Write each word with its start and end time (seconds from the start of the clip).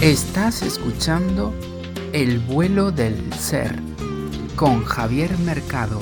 Estás 0.00 0.62
escuchando 0.62 1.52
El 2.14 2.38
vuelo 2.38 2.90
del 2.90 3.34
ser 3.34 3.78
con 4.56 4.82
Javier 4.82 5.36
Mercado, 5.40 6.00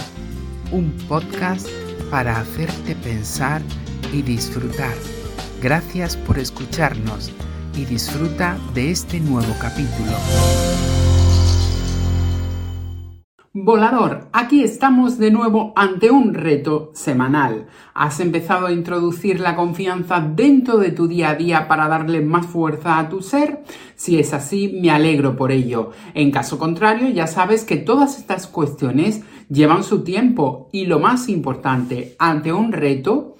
un 0.70 0.92
podcast 1.08 1.66
para 2.08 2.38
hacerte 2.38 2.94
pensar 2.94 3.60
y 4.12 4.22
disfrutar. 4.22 4.94
Gracias 5.60 6.16
por 6.16 6.38
escucharnos 6.38 7.32
y 7.74 7.86
disfruta 7.86 8.56
de 8.72 8.92
este 8.92 9.18
nuevo 9.18 9.52
capítulo. 9.60 10.12
Volador, 13.54 14.28
aquí 14.34 14.62
estamos 14.62 15.16
de 15.16 15.30
nuevo 15.30 15.72
ante 15.74 16.10
un 16.10 16.34
reto 16.34 16.90
semanal. 16.92 17.66
¿Has 17.94 18.20
empezado 18.20 18.66
a 18.66 18.72
introducir 18.72 19.40
la 19.40 19.56
confianza 19.56 20.20
dentro 20.20 20.76
de 20.76 20.90
tu 20.90 21.08
día 21.08 21.30
a 21.30 21.34
día 21.34 21.66
para 21.66 21.88
darle 21.88 22.20
más 22.20 22.44
fuerza 22.44 22.98
a 22.98 23.08
tu 23.08 23.22
ser? 23.22 23.64
Si 23.96 24.18
es 24.18 24.34
así, 24.34 24.78
me 24.82 24.90
alegro 24.90 25.34
por 25.34 25.50
ello. 25.50 25.92
En 26.12 26.30
caso 26.30 26.58
contrario, 26.58 27.08
ya 27.08 27.26
sabes 27.26 27.64
que 27.64 27.78
todas 27.78 28.18
estas 28.18 28.46
cuestiones 28.46 29.22
llevan 29.48 29.82
su 29.82 30.04
tiempo 30.04 30.68
y 30.70 30.84
lo 30.84 30.98
más 30.98 31.30
importante, 31.30 32.16
ante 32.18 32.52
un 32.52 32.70
reto, 32.70 33.37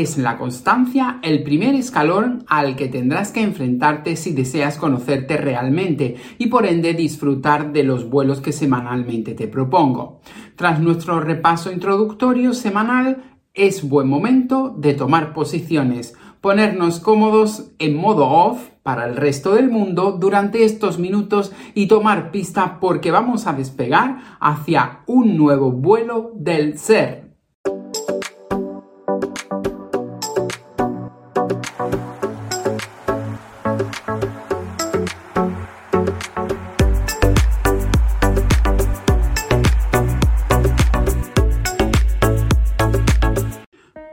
es 0.00 0.16
la 0.16 0.38
constancia 0.38 1.18
el 1.22 1.42
primer 1.42 1.74
escalón 1.74 2.44
al 2.48 2.76
que 2.76 2.88
tendrás 2.88 3.30
que 3.30 3.42
enfrentarte 3.42 4.16
si 4.16 4.32
deseas 4.32 4.78
conocerte 4.78 5.36
realmente 5.36 6.16
y 6.38 6.46
por 6.46 6.64
ende 6.64 6.94
disfrutar 6.94 7.72
de 7.72 7.82
los 7.82 8.08
vuelos 8.08 8.40
que 8.40 8.52
semanalmente 8.52 9.34
te 9.34 9.48
propongo. 9.48 10.22
Tras 10.56 10.80
nuestro 10.80 11.20
repaso 11.20 11.70
introductorio 11.70 12.54
semanal, 12.54 13.36
es 13.52 13.86
buen 13.86 14.08
momento 14.08 14.74
de 14.78 14.94
tomar 14.94 15.34
posiciones, 15.34 16.14
ponernos 16.40 16.98
cómodos 16.98 17.72
en 17.78 17.94
modo 17.94 18.26
off 18.26 18.70
para 18.82 19.06
el 19.06 19.14
resto 19.14 19.54
del 19.54 19.68
mundo 19.68 20.12
durante 20.12 20.64
estos 20.64 20.98
minutos 20.98 21.52
y 21.74 21.86
tomar 21.86 22.30
pista 22.30 22.78
porque 22.80 23.10
vamos 23.10 23.46
a 23.46 23.52
despegar 23.52 24.38
hacia 24.40 25.00
un 25.06 25.36
nuevo 25.36 25.70
vuelo 25.70 26.32
del 26.34 26.78
ser. 26.78 27.31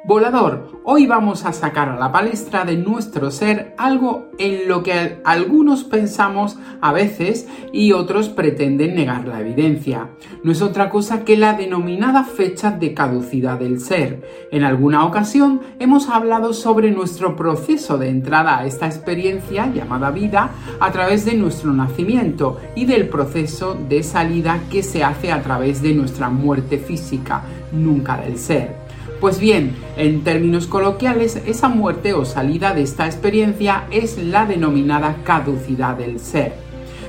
Volador, 0.09 0.81
hoy 0.85 1.05
vamos 1.05 1.45
a 1.45 1.53
sacar 1.53 1.87
a 1.87 1.95
la 1.95 2.11
palestra 2.11 2.65
de 2.65 2.75
nuestro 2.75 3.29
ser 3.29 3.75
algo 3.77 4.31
en 4.39 4.67
lo 4.67 4.81
que 4.81 5.19
algunos 5.23 5.83
pensamos 5.83 6.57
a 6.81 6.91
veces 6.91 7.47
y 7.71 7.91
otros 7.91 8.27
pretenden 8.27 8.95
negar 8.95 9.27
la 9.27 9.39
evidencia. 9.39 10.09
No 10.43 10.51
es 10.51 10.63
otra 10.63 10.89
cosa 10.89 11.23
que 11.23 11.37
la 11.37 11.53
denominada 11.53 12.23
fecha 12.23 12.71
de 12.71 12.95
caducidad 12.95 13.59
del 13.59 13.79
ser. 13.79 14.27
En 14.51 14.63
alguna 14.63 15.05
ocasión 15.05 15.61
hemos 15.77 16.09
hablado 16.09 16.53
sobre 16.53 16.89
nuestro 16.89 17.35
proceso 17.35 17.99
de 17.99 18.09
entrada 18.09 18.57
a 18.57 18.65
esta 18.65 18.87
experiencia 18.87 19.71
llamada 19.71 20.09
vida 20.09 20.49
a 20.79 20.91
través 20.91 21.23
de 21.23 21.35
nuestro 21.35 21.71
nacimiento 21.71 22.57
y 22.73 22.85
del 22.85 23.09
proceso 23.09 23.77
de 23.87 24.01
salida 24.01 24.59
que 24.71 24.81
se 24.81 25.03
hace 25.03 25.31
a 25.31 25.43
través 25.43 25.83
de 25.83 25.93
nuestra 25.93 26.31
muerte 26.31 26.79
física, 26.79 27.43
nunca 27.71 28.17
del 28.17 28.39
ser. 28.39 28.78
Pues 29.19 29.37
bien, 29.37 29.75
en 29.97 30.23
términos 30.23 30.65
coloquiales, 30.65 31.35
esa 31.45 31.67
muerte 31.67 32.13
o 32.13 32.23
salida 32.23 32.73
de 32.73 32.83
esta 32.83 33.05
experiencia 33.05 33.83
es 33.91 34.17
la 34.17 34.45
denominada 34.45 35.17
caducidad 35.25 35.97
del 35.97 36.21
ser. 36.21 36.53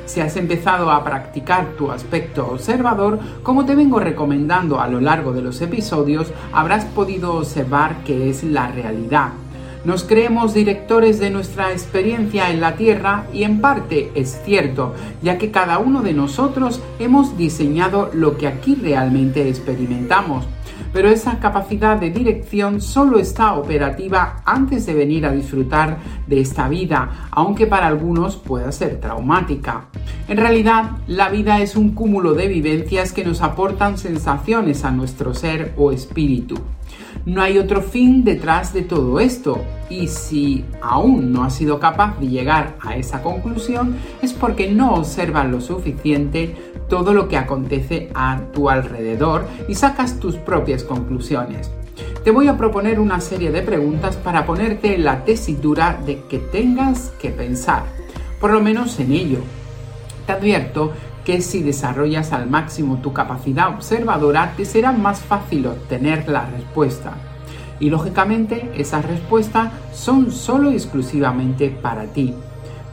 Si 0.07 0.21
has 0.21 0.37
empezado 0.37 0.91
a 0.91 1.05
practicar 1.05 1.69
tu 1.79 1.93
aspecto 1.93 2.49
observador, 2.51 3.21
como 3.45 3.65
te 3.65 3.77
vengo 3.77 4.01
recomendando 4.01 4.81
a 4.81 4.89
lo 4.89 5.01
largo 5.01 5.33
de 5.33 5.43
los 5.43 5.61
episodios, 5.61 6.33
habrás 6.53 6.85
podido 6.85 7.35
observar 7.35 8.03
que 8.03 8.29
es 8.29 8.43
la 8.43 8.67
realidad. 8.73 9.29
Nos 9.85 10.03
creemos 10.03 10.53
directores 10.53 11.21
de 11.21 11.31
nuestra 11.31 11.71
experiencia 11.71 12.51
en 12.51 12.61
la 12.61 12.75
Tierra 12.75 13.27
y 13.33 13.45
en 13.45 13.61
parte 13.61 14.11
es 14.17 14.41
cierto, 14.45 14.95
ya 15.23 15.39
que 15.39 15.53
cada 15.53 15.79
uno 15.79 16.03
de 16.03 16.13
nosotros 16.13 16.83
hemos 16.99 17.39
diseñado 17.39 18.11
lo 18.13 18.37
que 18.37 18.49
aquí 18.49 18.75
realmente 18.75 19.49
experimentamos 19.49 20.45
pero 20.93 21.09
esa 21.09 21.39
capacidad 21.39 21.97
de 21.97 22.11
dirección 22.11 22.81
solo 22.81 23.19
está 23.19 23.55
operativa 23.55 24.43
antes 24.45 24.87
de 24.87 24.95
venir 24.95 25.27
a 25.27 25.33
disfrutar 25.33 25.99
de 26.27 26.41
esta 26.41 26.69
vida, 26.69 27.29
aunque 27.31 27.67
para 27.67 27.87
algunos 27.87 28.37
pueda 28.37 28.73
ser 28.73 29.01
traumática. 29.01 29.87
En 30.29 30.37
realidad, 30.37 30.91
la 31.07 31.29
vida 31.29 31.61
es 31.61 31.77
un 31.77 31.91
cúmulo 31.91 32.35
de 32.35 32.49
vivencias 32.49 33.13
que 33.13 33.25
nos 33.25 33.43
aportan 33.43 33.99
sensaciones 33.99 34.85
a 34.85 34.91
nuestro 34.91 35.35
ser 35.35 35.75
o 35.77 35.93
espíritu. 35.93 36.57
No 37.27 37.43
hay 37.43 37.59
otro 37.59 37.83
fin 37.83 38.25
detrás 38.25 38.73
de 38.73 38.83
todo 38.83 39.21
esto 39.21 39.63
y 39.91 40.09
si 40.09 40.65
aún 40.81 41.33
no 41.33 41.45
has 41.45 41.55
sido 41.55 41.79
capaz 41.79 42.19
de 42.19 42.29
llegar 42.29 42.77
a 42.81 42.97
esa 42.97 43.23
conclusión 43.23 43.97
es 44.23 44.33
porque 44.33 44.71
no 44.71 44.95
observas 44.95 45.51
lo 45.51 45.61
suficiente 45.61 46.57
todo 46.91 47.15
lo 47.15 47.29
que 47.29 47.39
acontece 47.39 48.11
a 48.15 48.39
tu 48.53 48.69
alrededor 48.69 49.47
y 49.69 49.77
sacas 49.77 50.21
tus 50.21 50.37
propias 50.37 50.85
conclusiones. 50.85 51.71
Te 52.25 52.33
voy 52.33 52.49
a 52.49 52.59
proponer 52.59 53.01
una 53.01 53.21
serie 53.21 53.51
de 53.51 53.63
preguntas 53.63 54.17
para 54.17 54.45
ponerte 54.45 54.97
en 54.97 55.05
la 55.05 55.25
tesitura 55.25 55.99
de 56.05 56.25
que 56.25 56.39
tengas 56.39 57.13
que 57.21 57.31
pensar, 57.31 57.85
por 58.41 58.51
lo 58.53 58.61
menos 58.61 58.99
en 59.01 59.13
ello. 59.13 59.39
Te 60.27 60.33
advierto 60.33 60.93
que 61.25 61.41
si 61.41 61.63
desarrollas 61.63 62.33
al 62.33 62.51
máximo 62.51 63.01
tu 63.01 63.13
capacidad 63.13 63.69
observadora, 63.69 64.53
te 64.57 64.65
será 64.65 64.93
más 64.93 65.21
fácil 65.21 65.69
obtener 65.69 66.29
la 66.29 66.45
respuesta. 66.47 67.15
Y 67.79 67.89
lógicamente 67.89 68.71
esas 68.77 69.05
respuestas 69.05 69.73
son 69.95 70.33
solo 70.33 70.71
exclusivamente 70.71 71.71
para 71.71 72.05
ti. 72.05 72.35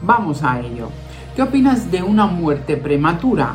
Vamos 0.00 0.42
a 0.44 0.60
ello. 0.60 0.88
¿Qué 1.34 1.42
opinas 1.42 1.90
de 1.90 2.02
una 2.02 2.26
muerte 2.26 2.76
prematura? 2.76 3.54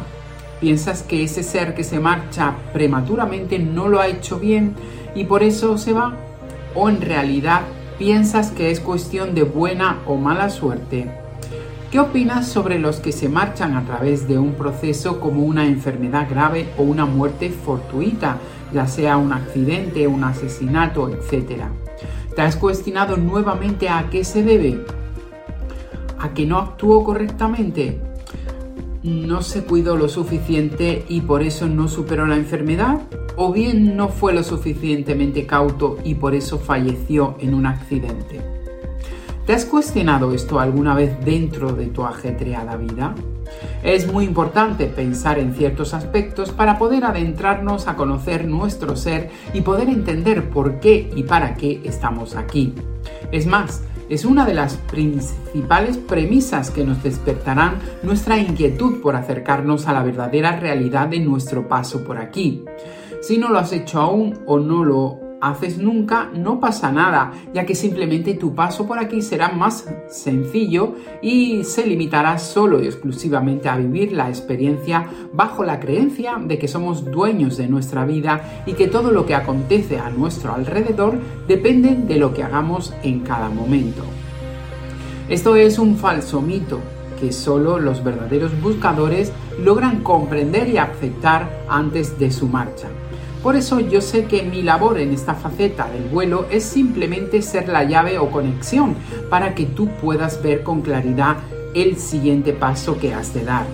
¿Piensas 0.63 1.03
que 1.03 1.25
ese 1.25 1.43
ser 1.43 1.75
que 1.75 1.83
se 1.83 1.99
marcha 1.99 2.55
prematuramente 2.71 3.59
no 3.59 3.89
lo 3.89 3.99
ha 3.99 4.07
hecho 4.07 4.39
bien 4.39 4.75
y 5.13 5.25
por 5.25 5.43
eso 5.43 5.77
se 5.77 5.91
va? 5.91 6.15
¿O 6.73 6.87
en 6.87 7.01
realidad 7.01 7.63
piensas 7.99 8.49
que 8.51 8.71
es 8.71 8.79
cuestión 8.79 9.35
de 9.35 9.43
buena 9.43 9.99
o 10.05 10.15
mala 10.15 10.49
suerte? 10.49 11.11
¿Qué 11.91 11.99
opinas 11.99 12.47
sobre 12.47 12.79
los 12.79 13.01
que 13.01 13.11
se 13.11 13.27
marchan 13.27 13.75
a 13.75 13.83
través 13.83 14.25
de 14.25 14.37
un 14.37 14.53
proceso 14.53 15.19
como 15.19 15.43
una 15.43 15.65
enfermedad 15.65 16.29
grave 16.29 16.69
o 16.77 16.83
una 16.83 17.05
muerte 17.05 17.49
fortuita, 17.49 18.37
ya 18.73 18.87
sea 18.87 19.17
un 19.17 19.33
accidente, 19.33 20.07
un 20.07 20.23
asesinato, 20.23 21.09
etcétera? 21.09 21.71
¿Te 22.37 22.41
has 22.41 22.55
cuestionado 22.55 23.17
nuevamente 23.17 23.89
a 23.89 24.09
qué 24.09 24.23
se 24.23 24.43
debe? 24.43 24.85
¿A 26.19 26.33
que 26.33 26.45
no 26.45 26.57
actuó 26.57 27.03
correctamente? 27.03 28.12
¿No 29.03 29.41
se 29.41 29.65
cuidó 29.65 29.97
lo 29.97 30.07
suficiente 30.07 31.03
y 31.09 31.19
por 31.19 31.43
eso 31.43 31.67
no 31.67 31.89
superó 31.89 32.25
la 32.25 32.37
enfermedad? 32.37 33.01
¿O 33.35 33.51
bien 33.51 33.97
no 33.97 34.07
fue 34.07 34.31
lo 34.31 34.43
suficientemente 34.43 35.45
cauto 35.45 35.97
y 36.05 36.15
por 36.15 36.33
eso 36.33 36.57
falleció 36.57 37.35
en 37.41 37.53
un 37.53 37.65
accidente? 37.65 38.39
¿Te 39.45 39.51
has 39.51 39.65
cuestionado 39.65 40.33
esto 40.33 40.57
alguna 40.57 40.95
vez 40.95 41.19
dentro 41.25 41.73
de 41.73 41.87
tu 41.87 42.05
ajetreada 42.05 42.77
vida? 42.77 43.13
Es 43.83 44.09
muy 44.09 44.23
importante 44.23 44.87
pensar 44.87 45.37
en 45.37 45.53
ciertos 45.53 45.93
aspectos 45.93 46.51
para 46.51 46.77
poder 46.77 47.03
adentrarnos 47.03 47.89
a 47.89 47.97
conocer 47.97 48.47
nuestro 48.47 48.95
ser 48.95 49.31
y 49.53 49.59
poder 49.59 49.89
entender 49.89 50.49
por 50.49 50.79
qué 50.79 51.11
y 51.13 51.23
para 51.23 51.55
qué 51.55 51.81
estamos 51.83 52.37
aquí. 52.37 52.73
Es 53.33 53.47
más, 53.47 53.83
es 54.09 54.25
una 54.25 54.45
de 54.45 54.53
las 54.53 54.75
principales 54.75 55.97
premisas 55.97 56.71
que 56.71 56.83
nos 56.83 57.01
despertarán 57.03 57.79
nuestra 58.03 58.37
inquietud 58.37 59.01
por 59.01 59.15
acercarnos 59.15 59.87
a 59.87 59.93
la 59.93 60.03
verdadera 60.03 60.59
realidad 60.59 61.07
de 61.07 61.19
nuestro 61.19 61.67
paso 61.67 62.03
por 62.03 62.17
aquí. 62.17 62.63
Si 63.21 63.37
no 63.37 63.49
lo 63.49 63.59
has 63.59 63.71
hecho 63.71 64.01
aún 64.01 64.39
o 64.45 64.59
no 64.59 64.83
lo 64.83 65.22
haces 65.43 65.77
nunca, 65.77 66.29
no 66.33 66.61
pasa 66.61 66.89
nada, 66.91 67.33
ya 67.53 67.65
que 67.65 67.75
simplemente 67.75 68.33
tu 68.33 68.55
paso 68.55 68.87
por 68.87 68.97
aquí 68.97 69.21
será 69.21 69.49
más 69.49 69.85
sencillo 70.07 70.95
y 71.21 71.65
se 71.65 71.85
limitará 71.85 72.37
solo 72.37 72.81
y 72.81 72.85
exclusivamente 72.85 73.67
a 73.67 73.75
vivir 73.75 74.13
la 74.13 74.29
experiencia 74.29 75.05
bajo 75.33 75.65
la 75.65 75.81
creencia 75.81 76.37
de 76.39 76.57
que 76.57 76.69
somos 76.69 77.03
dueños 77.11 77.57
de 77.57 77.67
nuestra 77.67 78.05
vida 78.05 78.63
y 78.65 78.73
que 78.73 78.87
todo 78.87 79.11
lo 79.11 79.25
que 79.25 79.35
acontece 79.35 79.99
a 79.99 80.09
nuestro 80.09 80.53
alrededor 80.53 81.19
depende 81.45 81.95
de 81.95 82.17
lo 82.17 82.33
que 82.33 82.43
hagamos 82.43 82.93
en 83.03 83.19
cada 83.19 83.49
momento. 83.49 84.03
Esto 85.27 85.57
es 85.57 85.77
un 85.77 85.97
falso 85.97 86.41
mito 86.41 86.79
que 87.19 87.33
solo 87.33 87.79
los 87.79 88.01
verdaderos 88.03 88.51
buscadores 88.61 89.33
logran 89.59 90.03
comprender 90.03 90.69
y 90.69 90.77
aceptar 90.77 91.65
antes 91.67 92.17
de 92.17 92.31
su 92.31 92.47
marcha. 92.47 92.87
Por 93.43 93.57
eso 93.57 93.81
yo 93.81 93.99
sé 93.99 94.23
que 94.23 94.41
mi 94.41 94.61
labor 94.61 94.97
en 94.99 95.11
esta 95.11 95.35
faceta 95.35 95.89
del 95.89 96.05
vuelo 96.05 96.45
es 96.49 96.63
simplemente 96.63 97.41
ser 97.41 97.67
la 97.67 97.83
llave 97.83 98.17
o 98.17 98.31
conexión 98.31 98.95
para 99.29 99.53
que 99.53 99.65
tú 99.65 99.89
puedas 100.01 100.41
ver 100.41 100.63
con 100.63 100.81
claridad 100.81 101.35
el 101.75 101.97
siguiente 101.97 102.53
paso 102.53 102.97
que 102.97 103.13
has 103.13 103.33
de 103.33 103.43
dar. 103.43 103.65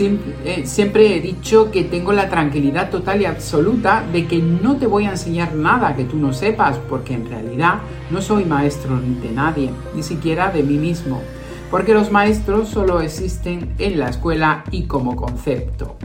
Eh, 0.00 0.62
siempre, 0.64 1.16
he 1.16 1.20
dicho 1.20 1.70
que 1.70 1.84
tengo 1.84 2.12
la 2.12 2.30
tranquilidad 2.30 2.90
total 2.90 3.20
y 3.20 3.24
absoluta 3.24 4.04
de 4.12 4.26
que 4.26 4.38
no 4.38 4.76
te 4.76 4.86
voy 4.86 5.06
a 5.06 5.10
enseñar 5.10 5.54
nada 5.54 5.94
que 5.96 6.04
tú 6.04 6.16
no 6.16 6.32
sepas, 6.32 6.78
porque 6.88 7.14
en 7.14 7.28
realidad 7.28 7.80
no 8.10 8.22
soy 8.22 8.44
maestro 8.44 8.98
de 8.98 9.30
nadie, 9.30 9.70
ni 9.94 10.02
siquiera 10.02 10.50
de 10.50 10.62
mí 10.62 10.78
mismo, 10.78 11.20
porque 11.70 11.92
los 11.92 12.10
maestros 12.10 12.68
solo 12.68 13.00
existen 13.00 13.74
en 13.78 13.98
la 13.98 14.08
escuela 14.08 14.64
y 14.70 14.84
como 14.84 15.16
concepto. 15.16 15.96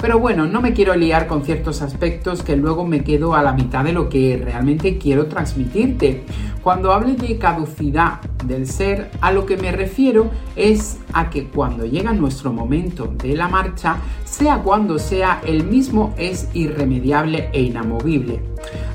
Pero 0.00 0.18
bueno, 0.18 0.46
no 0.46 0.60
me 0.60 0.72
quiero 0.72 0.94
liar 0.94 1.26
con 1.26 1.44
ciertos 1.44 1.82
aspectos 1.82 2.42
que 2.42 2.56
luego 2.56 2.86
me 2.86 3.02
quedo 3.02 3.34
a 3.34 3.42
la 3.42 3.52
mitad 3.52 3.84
de 3.84 3.92
lo 3.92 4.08
que 4.08 4.40
realmente 4.42 4.98
quiero 4.98 5.26
transmitirte. 5.26 6.24
Cuando 6.62 6.92
hable 6.92 7.14
de 7.14 7.38
caducidad 7.38 8.20
del 8.44 8.66
ser, 8.66 9.10
a 9.20 9.32
lo 9.32 9.46
que 9.46 9.56
me 9.56 9.70
refiero 9.70 10.30
es 10.56 10.98
a 11.12 11.30
que 11.30 11.48
cuando 11.48 11.84
llega 11.86 12.12
nuestro 12.12 12.52
momento 12.52 13.06
de 13.06 13.36
la 13.36 13.48
marcha, 13.48 13.98
sea 14.34 14.62
cuando 14.62 14.98
sea, 14.98 15.40
el 15.46 15.64
mismo 15.64 16.12
es 16.18 16.48
irremediable 16.54 17.50
e 17.52 17.62
inamovible. 17.62 18.40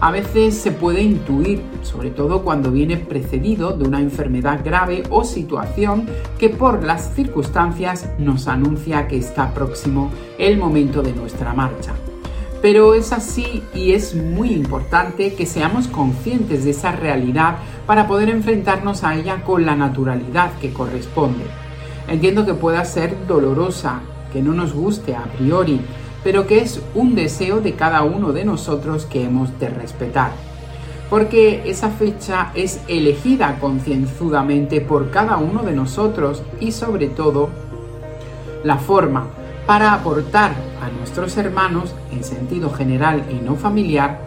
A 0.02 0.12
veces 0.12 0.58
se 0.58 0.72
puede 0.72 1.02
intuir, 1.02 1.62
sobre 1.82 2.10
todo 2.10 2.44
cuando 2.44 2.72
viene 2.72 2.98
precedido 2.98 3.72
de 3.72 3.88
una 3.88 4.02
enfermedad 4.02 4.60
grave 4.66 5.04
o 5.10 5.24
situación 5.24 6.10
que 6.38 6.50
por 6.50 6.84
las 6.84 7.16
circunstancias 7.16 8.10
nos 8.18 8.50
anuncia 8.50 9.08
que 9.08 9.16
está 9.16 9.54
próximo 9.54 10.12
el 10.38 10.58
momento 10.58 11.02
de 11.02 11.14
nuestra 11.14 11.54
marcha. 11.54 11.94
Pero 12.62 12.94
es 12.94 13.14
así 13.14 13.64
y 13.74 13.94
es 13.94 14.16
muy 14.16 14.52
importante 14.52 15.36
que 15.36 15.46
seamos 15.46 15.88
conscientes 15.88 16.66
de 16.66 16.72
esa 16.72 16.92
realidad 16.92 17.60
para 17.88 18.10
poder 18.10 18.30
enfrentarnos 18.30 19.06
a 19.06 19.16
ella 19.16 19.42
con 19.46 19.66
la 19.66 19.78
naturalidad 19.78 20.52
que 20.60 20.74
corresponde. 20.74 21.46
Entiendo 22.10 22.46
que 22.46 22.56
pueda 22.56 22.84
ser 22.84 23.16
dolorosa, 23.26 24.02
que 24.32 24.42
no 24.42 24.54
nos 24.54 24.74
guste 24.74 25.16
a 25.16 25.24
priori, 25.24 25.82
pero 26.24 26.48
que 26.48 26.60
es 26.62 26.82
un 26.96 27.16
deseo 27.16 27.62
de 27.62 27.74
cada 27.74 28.04
uno 28.04 28.34
de 28.34 28.46
nosotros 28.46 29.06
que 29.06 29.24
hemos 29.24 29.58
de 29.60 29.70
respetar. 29.70 30.32
Porque 31.10 31.64
esa 31.66 31.90
fecha 31.90 32.52
es 32.54 32.82
elegida 32.88 33.58
concienzudamente 33.60 34.82
por 34.82 35.10
cada 35.10 35.38
uno 35.38 35.64
de 35.64 35.74
nosotros 35.74 36.44
y 36.60 36.72
sobre 36.72 37.08
todo 37.08 37.50
la 38.64 38.78
forma 38.78 39.28
para 39.66 39.94
aportar 39.94 40.54
a 40.82 40.90
nuestros 40.98 41.38
hermanos 41.38 41.96
en 42.12 42.24
sentido 42.24 42.70
general 42.72 43.24
y 43.32 43.44
no 43.44 43.56
familiar 43.56 44.20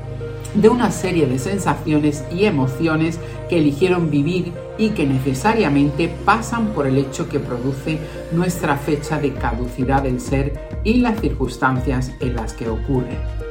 de 0.55 0.69
una 0.69 0.91
serie 0.91 1.27
de 1.27 1.39
sensaciones 1.39 2.25
y 2.31 2.45
emociones 2.45 3.19
que 3.49 3.59
eligieron 3.59 4.11
vivir 4.11 4.53
y 4.83 4.91
que 4.91 5.07
necesariamente 5.07 6.13
pasan 6.25 6.73
por 6.75 6.89
el 6.89 6.99
hecho 6.99 7.29
que 7.29 7.39
produce 7.39 8.01
nuestra 8.33 8.77
fecha 8.77 9.21
de 9.21 9.33
caducidad 9.33 10.03
del 10.03 10.21
ser 10.21 10.81
y 10.83 10.95
las 10.95 11.21
circunstancias 11.21 12.11
en 12.19 12.35
las 12.35 12.53
que 12.53 12.69
ocurre. 12.69 13.42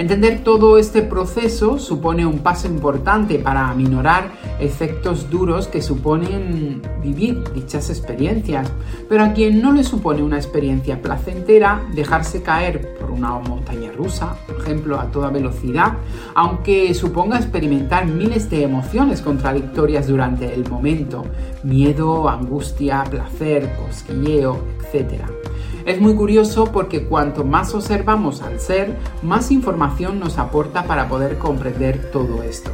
Entender 0.00 0.42
todo 0.42 0.78
este 0.78 1.02
proceso 1.02 1.78
supone 1.78 2.24
un 2.24 2.38
paso 2.38 2.66
importante 2.66 3.38
para 3.38 3.68
aminorar 3.68 4.32
efectos 4.58 5.28
duros 5.28 5.68
que 5.68 5.82
suponen 5.82 6.80
vivir 7.02 7.44
dichas 7.52 7.90
experiencias, 7.90 8.72
pero 9.10 9.24
a 9.24 9.34
quien 9.34 9.60
no 9.60 9.72
le 9.74 9.84
supone 9.84 10.22
una 10.22 10.38
experiencia 10.38 11.02
placentera, 11.02 11.86
dejarse 11.92 12.42
caer 12.42 12.94
por 12.94 13.10
una 13.10 13.38
montaña 13.40 13.92
rusa, 13.92 14.38
por 14.46 14.56
ejemplo, 14.62 14.98
a 14.98 15.10
toda 15.10 15.28
velocidad, 15.28 15.98
aunque 16.34 16.94
suponga 16.94 17.36
experimentar 17.36 18.06
miles 18.06 18.48
de 18.48 18.62
emociones 18.62 19.20
contradictorias 19.20 20.06
durante 20.06 20.54
el 20.54 20.66
momento, 20.66 21.26
miedo, 21.62 22.26
angustia, 22.30 23.04
placer, 23.04 23.70
cosquilleo, 23.76 24.64
etc. 24.94 25.39
Es 25.86 26.00
muy 26.00 26.14
curioso 26.14 26.70
porque 26.72 27.04
cuanto 27.04 27.44
más 27.44 27.74
observamos 27.74 28.42
al 28.42 28.60
ser, 28.60 28.96
más 29.22 29.50
información 29.50 30.20
nos 30.20 30.38
aporta 30.38 30.84
para 30.84 31.08
poder 31.08 31.38
comprender 31.38 32.10
todo 32.10 32.42
esto. 32.42 32.70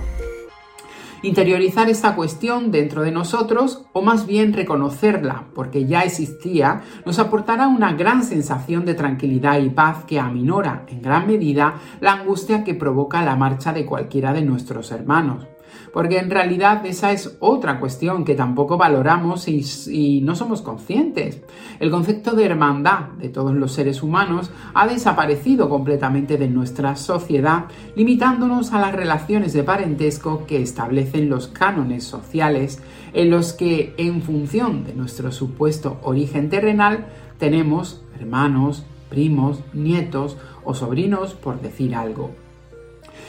Interiorizar 1.23 1.89
esta 1.89 2.15
cuestión 2.15 2.71
dentro 2.71 3.03
de 3.03 3.11
nosotros, 3.11 3.85
o 3.93 4.03
más 4.03 4.27
bien 4.27 4.53
reconocerla 4.53 5.45
porque 5.55 5.87
ya 5.87 6.03
existía, 6.03 6.83
nos 7.05 7.19
aportará 7.19 7.69
una 7.69 7.95
gran 7.95 8.23
sensación 8.23 8.85
de 8.85 8.95
tranquilidad 8.95 9.59
y 9.61 9.71
paz 9.71 10.05
que 10.05 10.21
aminora 10.21 10.85
en 10.89 11.01
gran 11.01 11.27
medida 11.27 11.77
la 12.01 12.13
angustia 12.13 12.65
que 12.65 12.75
provoca 12.75 13.23
la 13.23 13.35
marcha 13.35 13.73
de 13.73 13.87
cualquiera 13.87 14.33
de 14.33 14.43
nuestros 14.43 14.93
hermanos 14.93 15.47
porque 15.93 16.19
en 16.19 16.31
realidad 16.31 16.85
esa 16.85 17.13
es 17.13 17.37
otra 17.41 17.81
cuestión 17.81 18.25
que 18.25 18.35
tampoco 18.35 18.77
valoramos 18.77 19.49
y, 19.49 20.21
no 20.23 20.35
somos 20.35 20.63
conscientes. 20.63 21.41
El 21.81 21.91
concepto 21.91 22.35
de 22.35 22.45
hermandad 22.45 23.09
de 23.19 23.29
todos 23.29 23.55
los 23.55 23.73
seres 23.73 24.03
humanos 24.03 24.51
ha 24.75 24.87
desaparecido 24.87 25.69
completamente 25.69 26.37
de 26.37 26.49
nuestra 26.49 26.97
sociedad, 26.97 27.67
limitándonos 27.95 28.73
a 28.73 28.81
las 28.81 28.95
relaciones 28.95 29.53
de 29.53 29.63
parentesco 29.63 30.45
que 30.47 30.63
establecen 30.63 31.29
los 31.29 31.49
cánones 31.49 32.05
sociales 32.05 32.83
en 33.13 33.31
los 33.31 33.53
que, 33.53 33.95
en 33.97 34.23
función 34.23 34.85
de 34.85 34.95
nuestro 34.95 35.33
supuesto 35.33 35.99
origen 36.03 36.51
terrenal, 36.51 37.07
tenemos 37.39 38.03
hermanos, 38.19 38.85
primos, 39.09 39.61
nietos 39.73 40.37
o 40.65 40.75
sobrinos, 40.75 41.35
por 41.35 41.61
decir 41.61 41.95
algo. 41.95 42.31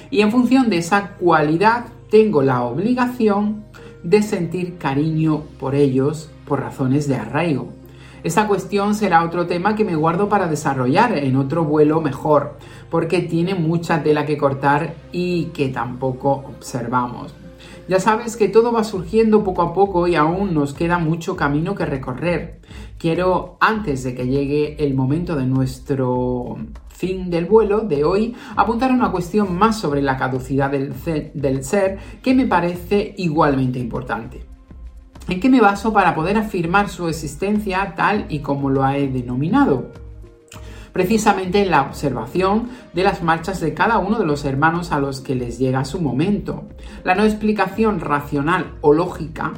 Y 0.09 0.21
en 0.21 0.31
función 0.31 0.69
de 0.69 0.77
esa 0.77 1.15
cualidad 1.15 1.85
tengo 2.09 2.41
la 2.41 2.63
obligación 2.63 3.65
de 4.03 4.21
sentir 4.21 4.77
cariño 4.77 5.43
por 5.59 5.75
ellos 5.75 6.29
por 6.45 6.61
razones 6.61 7.07
de 7.07 7.15
arraigo. 7.15 7.69
Esa 8.23 8.47
cuestión 8.47 8.95
será 8.95 9.23
otro 9.23 9.47
tema 9.47 9.75
que 9.75 9.85
me 9.85 9.95
guardo 9.95 10.27
para 10.27 10.47
desarrollar 10.47 11.17
en 11.17 11.35
otro 11.35 11.63
vuelo 11.63 12.01
mejor, 12.01 12.57
porque 12.89 13.21
tiene 13.21 13.55
mucha 13.55 14.03
tela 14.03 14.25
que 14.25 14.37
cortar 14.37 14.95
y 15.11 15.45
que 15.45 15.69
tampoco 15.69 16.43
observamos. 16.47 17.33
Ya 17.87 17.99
sabes 17.99 18.35
que 18.35 18.49
todo 18.49 18.73
va 18.73 18.83
surgiendo 18.83 19.43
poco 19.43 19.61
a 19.61 19.73
poco 19.73 20.07
y 20.07 20.15
aún 20.15 20.53
nos 20.53 20.73
queda 20.73 20.97
mucho 20.97 21.37
camino 21.37 21.73
que 21.73 21.85
recorrer. 21.85 22.59
Quiero, 22.97 23.57
antes 23.61 24.03
de 24.03 24.13
que 24.13 24.27
llegue 24.27 24.83
el 24.83 24.93
momento 24.93 25.35
de 25.35 25.45
nuestro 25.45 26.57
fin 26.97 27.29
del 27.29 27.45
vuelo 27.45 27.81
de 27.81 28.03
hoy, 28.03 28.35
apuntar 28.55 28.89
a 28.89 28.95
una 28.95 29.11
cuestión 29.11 29.55
más 29.55 29.79
sobre 29.79 30.01
la 30.01 30.17
caducidad 30.17 30.71
del, 30.71 31.63
ser 31.63 31.99
que 32.23 32.33
me 32.33 32.47
parece 32.47 33.13
igualmente 33.17 33.77
importante. 33.77 34.45
¿En 35.29 35.39
qué 35.39 35.47
me 35.47 35.61
baso 35.61 35.93
para 35.93 36.15
poder 36.15 36.37
afirmar 36.37 36.89
su 36.89 37.07
existencia 37.07 37.93
tal 37.95 38.25
y 38.29 38.39
como 38.39 38.69
lo 38.69 38.87
he 38.87 39.07
denominado? 39.07 39.91
precisamente 40.93 41.61
en 41.61 41.69
la 41.69 41.83
observación 41.83 42.69
de 42.93 43.03
las 43.03 43.21
marchas 43.21 43.59
de 43.59 43.75
cada 43.75 43.99
uno 43.99 44.17
de 44.17 44.25
los 44.25 44.45
hermanos 44.45 44.91
a 44.91 44.99
los 44.99 45.21
que 45.21 45.35
les 45.35 45.59
llega 45.59 45.85
su 45.85 46.01
momento. 46.01 46.69
La 47.03 47.13
no 47.13 47.23
explicación 47.23 47.99
racional 47.99 48.77
o 48.81 48.93
lógica 48.93 49.53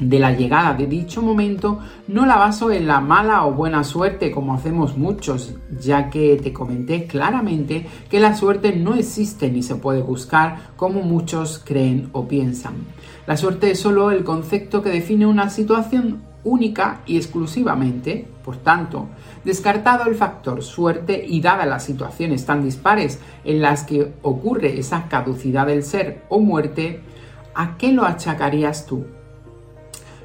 de 0.00 0.18
la 0.18 0.32
llegada 0.32 0.74
de 0.74 0.86
dicho 0.86 1.22
momento 1.22 1.78
no 2.08 2.26
la 2.26 2.36
baso 2.36 2.72
en 2.72 2.86
la 2.86 3.00
mala 3.00 3.46
o 3.46 3.52
buena 3.52 3.84
suerte 3.84 4.30
como 4.30 4.54
hacemos 4.54 4.96
muchos, 4.96 5.54
ya 5.78 6.10
que 6.10 6.36
te 6.42 6.52
comenté 6.52 7.06
claramente 7.06 7.86
que 8.08 8.18
la 8.18 8.34
suerte 8.34 8.74
no 8.74 8.94
existe 8.94 9.50
ni 9.50 9.62
se 9.62 9.76
puede 9.76 10.00
buscar 10.00 10.70
como 10.76 11.02
muchos 11.02 11.62
creen 11.64 12.08
o 12.12 12.26
piensan. 12.26 12.74
La 13.26 13.36
suerte 13.36 13.70
es 13.70 13.80
solo 13.80 14.10
el 14.10 14.24
concepto 14.24 14.82
que 14.82 14.90
define 14.90 15.26
una 15.26 15.50
situación 15.50 16.22
única 16.42 17.02
y 17.04 17.16
exclusivamente, 17.16 18.26
por 18.42 18.56
tanto, 18.56 19.08
descartado 19.44 20.08
el 20.08 20.14
factor 20.14 20.62
suerte 20.62 21.22
y 21.28 21.42
dadas 21.42 21.66
las 21.66 21.84
situaciones 21.84 22.46
tan 22.46 22.64
dispares 22.64 23.18
en 23.44 23.60
las 23.60 23.84
que 23.84 24.14
ocurre 24.22 24.78
esa 24.78 25.08
caducidad 25.08 25.66
del 25.66 25.82
ser 25.82 26.22
o 26.30 26.40
muerte, 26.40 27.02
¿a 27.54 27.76
qué 27.76 27.92
lo 27.92 28.06
achacarías 28.06 28.86
tú? 28.86 29.04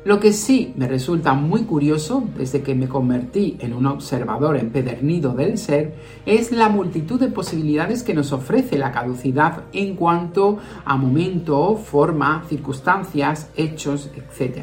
Lo 0.06 0.20
que 0.20 0.34
sí 0.34 0.72
me 0.78 0.88
resulta 0.88 1.34
muy 1.34 1.64
curioso 1.64 2.24
desde 2.38 2.62
que 2.62 2.76
me 2.76 2.88
convertí 2.88 3.58
en 3.60 3.74
un 3.74 3.88
observador 3.88 4.56
empedernido 4.56 5.34
del 5.34 5.58
ser 5.58 5.96
es 6.28 6.52
la 6.52 6.70
multitud 6.70 7.20
de 7.20 7.30
posibilidades 7.30 8.04
que 8.04 8.14
nos 8.14 8.32
ofrece 8.32 8.78
la 8.78 8.92
caducidad 8.92 9.64
en 9.74 9.96
cuanto 9.96 10.60
a 10.86 10.96
momento, 10.96 11.76
forma, 11.76 12.44
circunstancias, 12.48 13.50
hechos, 13.56 14.12
etc. 14.16 14.60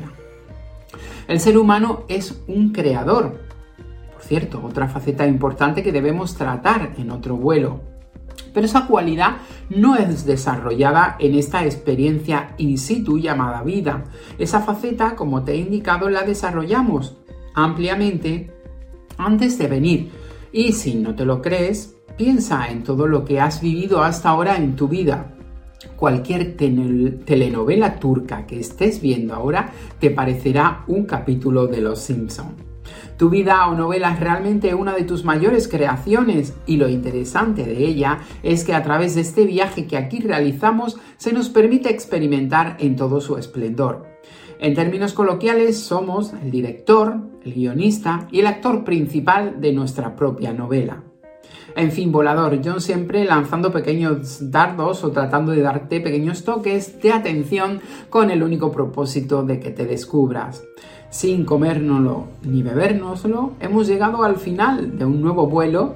El 1.26 1.40
ser 1.40 1.58
humano 1.58 2.04
es 2.06 2.40
un 2.46 2.70
creador. 2.70 3.40
Por 4.12 4.22
cierto, 4.22 4.62
otra 4.64 4.86
faceta 4.86 5.26
importante 5.26 5.82
que 5.82 5.90
debemos 5.90 6.36
tratar 6.36 6.94
en 6.98 7.10
otro 7.10 7.36
vuelo. 7.36 7.91
Pero 8.52 8.66
esa 8.66 8.86
cualidad 8.86 9.38
no 9.70 9.96
es 9.96 10.26
desarrollada 10.26 11.16
en 11.18 11.34
esta 11.34 11.64
experiencia 11.64 12.54
in 12.58 12.76
situ 12.78 13.18
llamada 13.18 13.62
vida. 13.62 14.04
Esa 14.38 14.60
faceta, 14.60 15.16
como 15.16 15.42
te 15.42 15.52
he 15.52 15.56
indicado, 15.56 16.10
la 16.10 16.22
desarrollamos 16.22 17.16
ampliamente 17.54 18.50
antes 19.16 19.58
de 19.58 19.68
venir. 19.68 20.10
Y 20.52 20.72
si 20.72 20.94
no 20.94 21.14
te 21.14 21.24
lo 21.24 21.40
crees, 21.40 21.96
piensa 22.16 22.68
en 22.68 22.82
todo 22.82 23.06
lo 23.06 23.24
que 23.24 23.40
has 23.40 23.60
vivido 23.60 24.02
hasta 24.02 24.28
ahora 24.28 24.56
en 24.56 24.76
tu 24.76 24.88
vida. 24.88 25.34
Cualquier 25.96 26.56
telenovela 26.56 27.98
turca 27.98 28.46
que 28.46 28.60
estés 28.60 29.00
viendo 29.00 29.34
ahora 29.34 29.72
te 29.98 30.10
parecerá 30.10 30.84
un 30.86 31.04
capítulo 31.04 31.66
de 31.66 31.80
Los 31.80 32.00
Simpson. 32.00 32.71
Tu 33.16 33.28
vida 33.30 33.68
o 33.68 33.74
novela 33.74 34.12
es 34.12 34.20
realmente 34.20 34.74
una 34.74 34.94
de 34.94 35.04
tus 35.04 35.24
mayores 35.24 35.68
creaciones 35.68 36.54
y 36.66 36.76
lo 36.76 36.88
interesante 36.88 37.64
de 37.64 37.84
ella 37.84 38.18
es 38.42 38.64
que 38.64 38.74
a 38.74 38.82
través 38.82 39.14
de 39.14 39.20
este 39.20 39.44
viaje 39.44 39.86
que 39.86 39.96
aquí 39.96 40.20
realizamos 40.20 40.98
se 41.16 41.32
nos 41.32 41.48
permite 41.48 41.90
experimentar 41.90 42.76
en 42.80 42.96
todo 42.96 43.20
su 43.20 43.36
esplendor. 43.36 44.06
En 44.58 44.74
términos 44.74 45.12
coloquiales 45.12 45.78
somos 45.78 46.32
el 46.34 46.50
director, 46.50 47.16
el 47.44 47.52
guionista 47.54 48.28
y 48.30 48.40
el 48.40 48.46
actor 48.46 48.84
principal 48.84 49.60
de 49.60 49.72
nuestra 49.72 50.14
propia 50.14 50.52
novela. 50.52 51.02
En 51.74 51.90
fin, 51.90 52.12
volador, 52.12 52.60
yo 52.60 52.80
siempre 52.80 53.24
lanzando 53.24 53.72
pequeños 53.72 54.50
dardos 54.50 55.04
o 55.04 55.10
tratando 55.10 55.52
de 55.52 55.62
darte 55.62 56.00
pequeños 56.00 56.44
toques 56.44 57.00
de 57.00 57.12
atención 57.12 57.80
con 58.10 58.30
el 58.30 58.42
único 58.42 58.70
propósito 58.70 59.42
de 59.42 59.58
que 59.58 59.70
te 59.70 59.86
descubras. 59.86 60.62
Sin 61.10 61.44
comérnoslo 61.44 62.26
ni 62.42 62.62
bebérnoslo, 62.62 63.52
hemos 63.60 63.86
llegado 63.86 64.22
al 64.22 64.36
final 64.36 64.98
de 64.98 65.04
un 65.04 65.20
nuevo 65.20 65.46
vuelo 65.46 65.94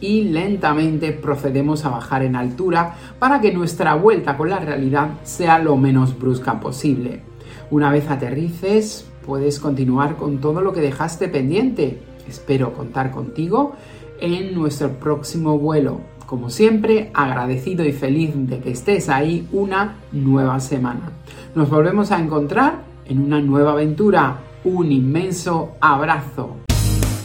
y 0.00 0.24
lentamente 0.24 1.12
procedemos 1.12 1.84
a 1.84 1.90
bajar 1.90 2.22
en 2.22 2.36
altura 2.36 2.94
para 3.18 3.40
que 3.40 3.52
nuestra 3.52 3.94
vuelta 3.94 4.36
con 4.36 4.50
la 4.50 4.58
realidad 4.58 5.10
sea 5.22 5.58
lo 5.58 5.76
menos 5.76 6.18
brusca 6.18 6.60
posible. 6.60 7.22
Una 7.70 7.90
vez 7.90 8.08
aterrices, 8.10 9.06
puedes 9.24 9.58
continuar 9.58 10.16
con 10.16 10.38
todo 10.38 10.60
lo 10.60 10.72
que 10.72 10.80
dejaste 10.80 11.28
pendiente. 11.28 12.02
Espero 12.28 12.72
contar 12.74 13.10
contigo 13.10 13.72
en 14.20 14.54
nuestro 14.54 14.90
próximo 14.98 15.58
vuelo. 15.58 16.00
Como 16.26 16.50
siempre, 16.50 17.10
agradecido 17.14 17.84
y 17.84 17.92
feliz 17.92 18.32
de 18.34 18.58
que 18.58 18.72
estés 18.72 19.08
ahí 19.08 19.46
una 19.52 19.96
nueva 20.12 20.58
semana. 20.60 21.12
Nos 21.54 21.70
volvemos 21.70 22.10
a 22.10 22.18
encontrar 22.18 22.82
en 23.04 23.20
una 23.20 23.40
nueva 23.40 23.72
aventura. 23.72 24.40
Un 24.64 24.90
inmenso 24.90 25.76
abrazo. 25.80 26.56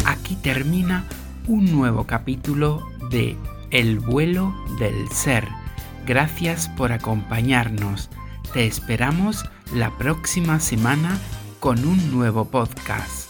Aquí 0.05 0.35
termina 0.35 1.05
un 1.47 1.71
nuevo 1.71 2.05
capítulo 2.05 2.83
de 3.09 3.35
El 3.71 3.99
vuelo 3.99 4.53
del 4.79 5.09
ser. 5.09 5.47
Gracias 6.05 6.69
por 6.69 6.91
acompañarnos. 6.91 8.09
Te 8.53 8.67
esperamos 8.67 9.45
la 9.73 9.97
próxima 9.97 10.59
semana 10.59 11.17
con 11.59 11.85
un 11.85 12.11
nuevo 12.11 12.45
podcast. 12.45 13.20